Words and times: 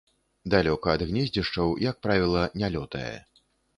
Далёка 0.53 0.95
ад 0.97 1.03
гнездзішчаў, 1.09 1.75
як 1.91 1.99
правіла, 2.07 2.49
не 2.63 2.67
лётае. 2.77 3.15